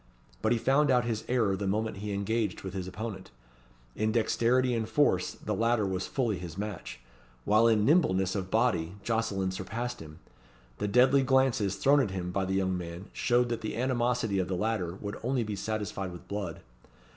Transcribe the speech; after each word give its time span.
But 0.41 0.51
he 0.51 0.57
found 0.57 0.89
out 0.89 1.05
his 1.05 1.23
error 1.27 1.55
the 1.55 1.67
moment 1.67 1.97
he 1.97 2.11
engaged 2.11 2.63
with 2.63 2.73
his 2.73 2.87
opponent. 2.87 3.29
In 3.95 4.11
dexterity 4.11 4.73
and 4.73 4.89
force 4.89 5.33
the 5.33 5.53
latter 5.53 5.85
was 5.85 6.07
fully 6.07 6.39
his 6.39 6.57
match, 6.57 6.99
while 7.45 7.67
in 7.67 7.85
nimbleness 7.85 8.33
of 8.33 8.49
body 8.49 8.95
Jocelyn 9.03 9.51
surpassed 9.51 9.99
him. 9.99 10.17
The 10.79 10.87
deadly 10.87 11.21
glances 11.21 11.75
thrown 11.75 11.99
at 11.99 12.09
him 12.09 12.31
by 12.31 12.45
the 12.45 12.55
young 12.55 12.75
man 12.75 13.11
showed 13.13 13.49
that 13.49 13.61
the 13.61 13.77
animosity 13.77 14.39
of 14.39 14.47
the 14.47 14.55
latter 14.57 14.95
would 14.95 15.17
only 15.21 15.43
be 15.43 15.55
satisfied 15.55 16.11
with 16.11 16.27
blood. 16.27 16.61